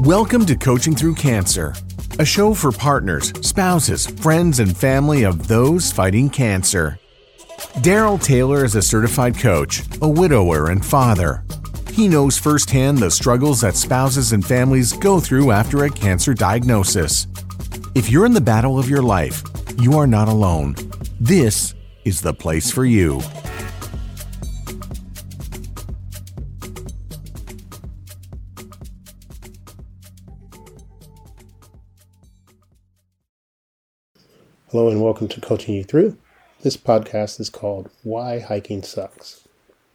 [0.00, 1.72] Welcome to Coaching Through Cancer,
[2.18, 6.98] a show for partners, spouses, friends, and family of those fighting cancer.
[7.76, 11.44] Daryl Taylor is a certified coach, a widower, and father.
[11.92, 17.26] He knows firsthand the struggles that spouses and families go through after a cancer diagnosis.
[17.94, 19.42] If you're in the battle of your life,
[19.78, 20.76] you are not alone.
[21.18, 21.74] This
[22.04, 23.22] is the place for you.
[34.70, 36.18] Hello and welcome to Coaching You Through.
[36.62, 39.46] This podcast is called Why Hiking Sucks.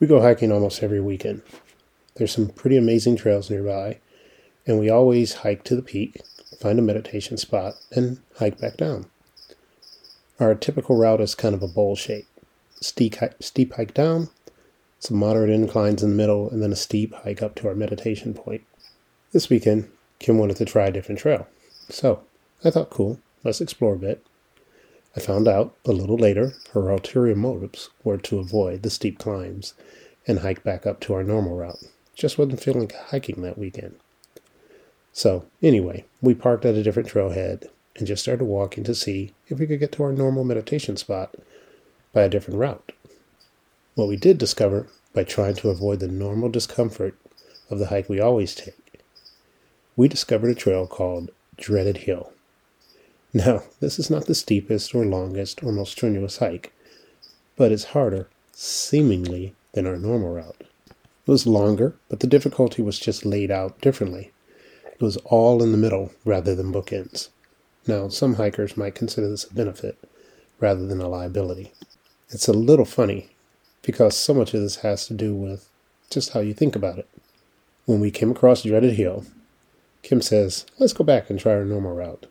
[0.00, 1.42] We go hiking almost every weekend.
[2.14, 3.98] There's some pretty amazing trails nearby,
[4.66, 6.22] and we always hike to the peak,
[6.62, 9.04] find a meditation spot, and hike back down.
[10.40, 12.26] Our typical route is kind of a bowl shape.
[12.80, 14.30] Steep, steep hike down,
[14.98, 18.32] some moderate inclines in the middle, and then a steep hike up to our meditation
[18.32, 18.62] point.
[19.30, 21.46] This weekend, Kim wanted to try a different trail.
[21.90, 22.22] So
[22.64, 24.26] I thought, cool, let's explore a bit.
[25.16, 29.74] I found out a little later her ulterior motives were to avoid the steep climbs
[30.26, 31.84] and hike back up to our normal route.
[32.14, 33.96] Just wasn't feeling hiking that weekend.
[35.12, 39.58] So, anyway, we parked at a different trailhead and just started walking to see if
[39.60, 41.34] we could get to our normal meditation spot
[42.12, 42.92] by a different route.
[43.94, 47.16] What we did discover by trying to avoid the normal discomfort
[47.70, 49.00] of the hike we always take,
[49.94, 52.33] we discovered a trail called Dreaded Hill.
[53.36, 56.72] Now, this is not the steepest or longest or most strenuous hike,
[57.56, 60.62] but it's harder, seemingly, than our normal route.
[61.26, 64.30] It was longer, but the difficulty was just laid out differently.
[64.86, 67.30] It was all in the middle rather than bookends.
[67.88, 69.98] Now, some hikers might consider this a benefit
[70.60, 71.72] rather than a liability.
[72.30, 73.30] It's a little funny
[73.82, 75.68] because so much of this has to do with
[76.08, 77.08] just how you think about it.
[77.84, 79.24] When we came across Dreaded Hill,
[80.02, 82.26] Kim says, Let's go back and try our normal route.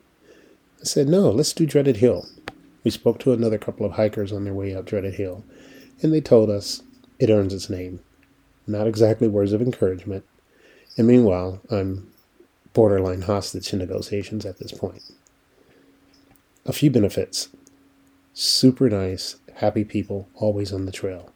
[0.84, 2.28] I said, no, let's do Dreaded Hill.
[2.84, 5.46] We spoke to another couple of hikers on their way up Dreaded Hill,
[6.02, 6.84] and they told us
[7.20, 8.02] it earns its name.
[8.68, 10.26] Not exactly words of encouragement.
[10.98, 12.12] And meanwhile, I'm
[12.74, 15.04] borderline hostage in negotiations at this point.
[16.66, 17.48] A few benefits
[18.34, 21.32] super nice, happy people always on the trail.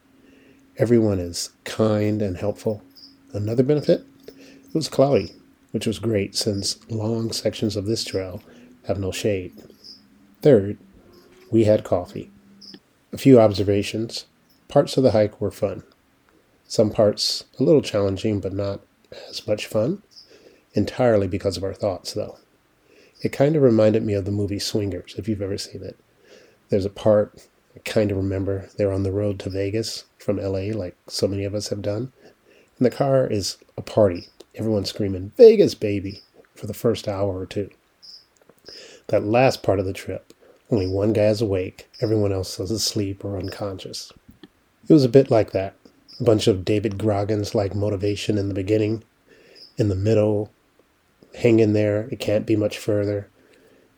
[0.78, 2.84] Everyone is kind and helpful.
[3.32, 4.06] Another benefit?
[4.28, 5.32] It was cloudy,
[5.72, 8.42] which was great since long sections of this trail
[8.88, 9.54] have no shade.
[10.42, 10.78] Third,
[11.52, 12.32] we had coffee.
[13.14, 14.26] A few observations.
[14.68, 15.84] Parts of the hike were fun.
[16.68, 18.82] Some parts a little challenging, but not
[19.30, 20.04] as much fun.
[20.74, 22.38] Entirely because of our thoughts, though.
[23.22, 25.98] It kind of reminded me of the movie Swingers, if you've ever seen it.
[26.70, 30.76] There's a part I kind of remember they're on the road to Vegas from LA,
[30.76, 32.12] like so many of us have done.
[32.78, 34.30] And the car is a party.
[34.56, 36.22] Everyone's screaming, Vegas, baby,
[36.56, 37.70] for the first hour or two.
[39.08, 40.34] That last part of the trip,
[40.70, 44.12] only one guy is awake, everyone else is asleep or unconscious.
[44.90, 45.76] It was a bit like that.
[46.20, 49.06] A bunch of David Goggins like motivation in the beginning,
[49.78, 50.52] in the middle,
[51.36, 53.30] hang in there, it can't be much further.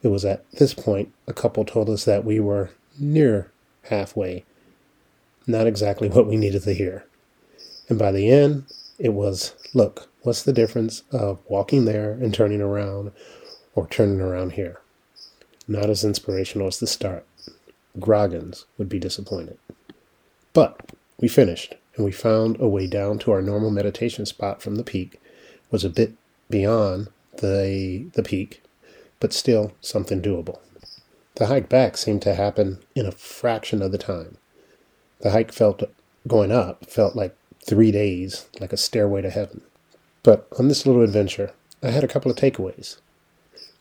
[0.04, 3.52] It was at this point a couple told us that we were near
[3.84, 4.46] halfway.
[5.48, 7.06] Not exactly what we needed to hear.
[7.88, 8.66] And by the end,
[9.00, 13.12] it was look, what's the difference of walking there and turning around
[13.74, 14.80] or turning around here?
[15.70, 17.26] Not as inspirational as the start.
[18.00, 19.58] Goggins would be disappointed.
[20.54, 24.76] But we finished, and we found a way down to our normal meditation spot from
[24.76, 25.22] the peak
[25.70, 26.14] was a bit
[26.50, 28.64] beyond the the peak,
[29.20, 30.60] but still something doable.
[31.36, 34.38] The hike back seemed to happen in a fraction of the time.
[35.22, 35.84] The hike felt
[36.28, 37.36] going up felt like
[37.66, 39.62] three days, like a stairway to heaven.
[40.24, 41.54] But on this little adventure,
[41.84, 42.98] I had a couple of takeaways.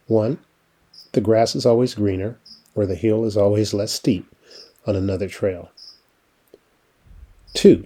[0.06, 0.38] One,
[1.13, 2.39] the grass is always greener,
[2.75, 4.27] or the hill is always less steep
[4.87, 5.71] on another trail.
[7.55, 7.85] Two,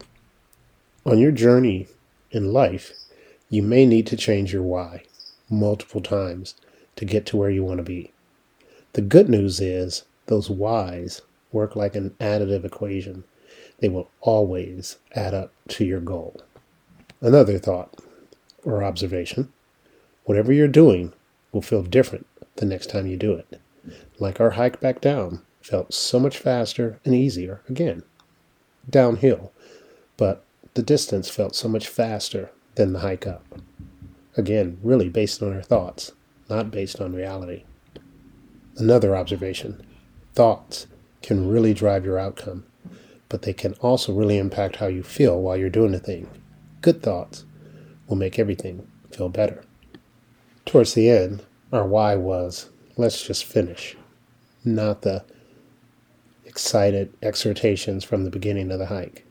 [1.06, 1.88] on your journey
[2.30, 2.92] in life,
[3.48, 5.04] you may need to change your why
[5.48, 6.54] multiple times
[6.96, 8.12] to get to where you want to be.
[8.94, 11.22] The good news is those whys
[11.52, 13.24] work like an additive equation.
[13.78, 16.40] They will always add up to your goal.
[17.20, 17.94] Another thought
[18.64, 19.52] or observation
[20.24, 21.12] whatever you're doing
[21.50, 22.26] will feel different
[22.56, 23.60] the next time you do it.
[24.18, 28.02] Like our hike back down felt so much faster and easier again.
[28.88, 29.52] Downhill,
[30.16, 30.44] but
[30.74, 33.44] the distance felt so much faster than the hike up.
[34.36, 36.12] Again, really based on our thoughts,
[36.48, 37.64] not based on reality.
[38.76, 39.84] Another observation
[40.34, 40.86] thoughts
[41.20, 42.64] can really drive your outcome,
[43.28, 46.28] but they can also really impact how you feel while you're doing the thing.
[46.80, 47.44] Good thoughts
[48.08, 49.62] will make everything feel better.
[50.64, 53.96] towards the end, our why was let's just finish,
[54.64, 55.24] not the
[56.44, 59.24] excited exhortations from the beginning of the hike.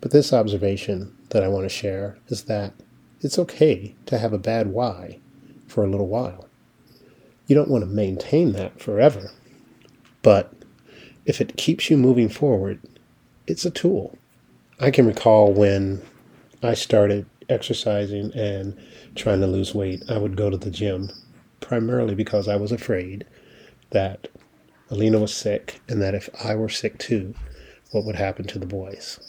[0.00, 2.72] But this observation that I want to share is that
[3.20, 5.18] it's okay to have a bad why
[5.68, 6.48] for a little while.
[7.46, 9.30] You don't want to maintain that forever,
[10.22, 10.54] but
[11.26, 12.80] if it keeps you moving forward,
[13.46, 14.16] it's a tool.
[14.78, 16.00] I can recall when
[16.62, 18.78] I started exercising and
[19.14, 21.10] trying to lose weight, I would go to the gym
[21.70, 23.24] primarily because I was afraid
[23.90, 24.26] that
[24.90, 27.32] Alina was sick and that if I were sick too,
[27.92, 29.20] what would happen to the boys.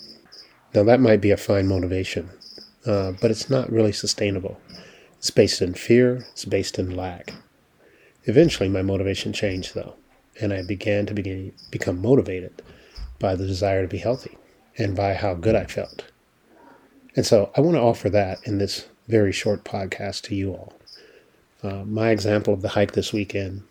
[0.73, 2.31] Now, that might be a fine motivation,
[2.83, 4.59] uh, but it's not really sustainable.
[5.19, 7.31] It's based in fear, it's based in lack.
[8.23, 9.93] Eventually, my motivation changed, though,
[10.41, 12.63] and I began to begin, become motivated
[13.19, 14.35] by the desire to be healthy
[14.79, 16.05] and by how good I felt.
[17.15, 20.80] And so I want to offer that in this very short podcast to you all.
[21.63, 23.63] Uh, my example of the hike this weekend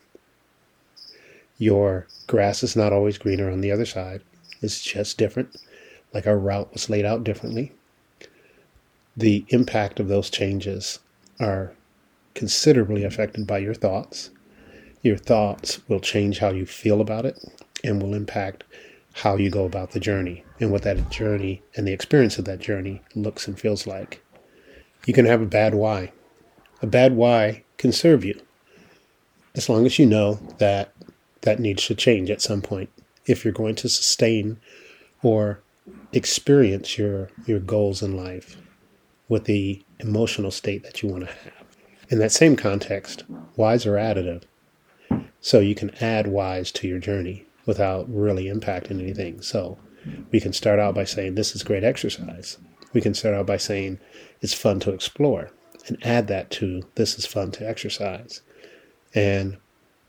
[1.61, 4.23] your grass is not always greener on the other side,
[4.63, 5.57] it's just different,
[6.15, 7.71] like our route was laid out differently.
[9.15, 11.01] The impact of those changes
[11.39, 11.73] are
[12.35, 14.31] considerably affected by your thoughts.
[15.03, 17.39] Your thoughts will change how you feel about it
[17.85, 18.65] and will impact
[19.13, 22.61] how you go about the journey and what that journey and the experience of that
[22.61, 24.23] journey looks and feels like.
[25.07, 26.13] You can have a bad why.
[26.81, 28.41] A bad why can serve you
[29.55, 30.93] as long as you know that
[31.43, 32.91] that needs to change at some point
[33.27, 34.59] if you're going to sustain
[35.23, 35.61] or
[36.13, 38.57] experience your your goals in life
[39.29, 41.67] with the emotional state that you want to have.
[42.09, 43.23] In that same context,
[43.57, 44.43] whys are additive.
[45.41, 49.41] So you can add whys to your journey without really impacting anything.
[49.41, 49.79] So
[50.33, 52.59] we can start out by saying, This is great exercise.
[52.93, 54.01] We can start out by saying,
[54.41, 55.51] It's fun to explore,
[55.87, 58.43] and add that to, This is fun to exercise.
[59.15, 59.57] And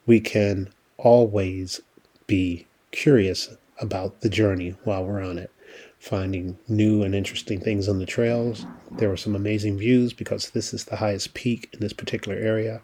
[0.05, 1.81] we can always
[2.27, 5.51] be curious about the journey while we're on it,
[5.99, 8.65] finding new and interesting things on the trails.
[8.91, 12.81] There were some amazing views because this is the highest peak in this particular area,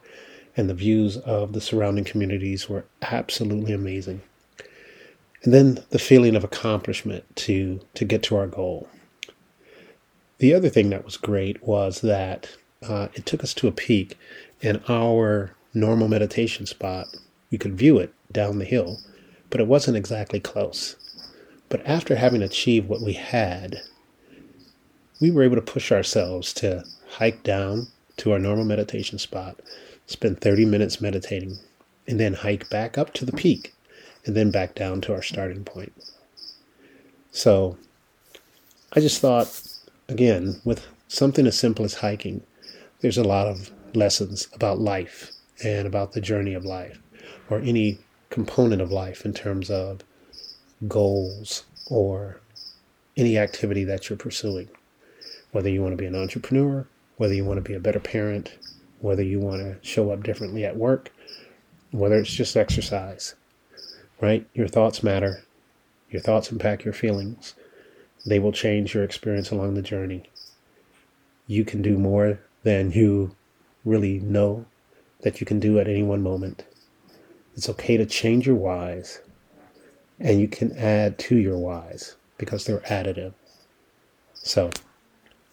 [0.55, 4.21] and the views of the surrounding communities were absolutely amazing.
[5.43, 8.89] And then the feeling of accomplishment to, to get to our goal.
[10.39, 14.17] The other thing that was great was that uh, it took us to a peak,
[14.61, 17.07] and our normal meditation spot,
[17.51, 18.99] we could view it down the hill,
[19.49, 20.95] but it wasn't exactly close.
[21.69, 23.81] But after having achieved what we had,
[25.19, 27.87] we were able to push ourselves to hike down
[28.17, 29.59] to our normal meditation spot,
[30.05, 31.57] spend 30 minutes meditating,
[32.07, 33.73] and then hike back up to the peak
[34.25, 35.93] and then back down to our starting point.
[37.31, 37.77] So
[38.93, 39.61] I just thought,
[40.07, 42.41] again, with something as simple as hiking,
[43.01, 45.31] there's a lot of lessons about life
[45.63, 46.99] and about the journey of life
[47.49, 47.99] or any
[48.29, 50.01] component of life in terms of
[50.87, 52.39] goals or
[53.15, 54.69] any activity that you're pursuing.
[55.51, 56.85] Whether you want to be an entrepreneur,
[57.17, 58.57] whether you want to be a better parent,
[58.99, 61.11] whether you want to show up differently at work,
[61.91, 63.35] whether it's just exercise
[64.21, 64.47] right?
[64.53, 65.43] Your thoughts matter.
[66.09, 67.53] Your thoughts impact your feelings.
[68.25, 70.23] They will change your experience along the journey.
[71.45, 73.35] You can do more than you
[73.85, 74.65] really know
[75.21, 76.65] that you can do at any one moment.
[77.55, 79.21] It's okay to change your whys,
[80.19, 83.33] and you can add to your whys because they're additive.
[84.33, 84.69] So,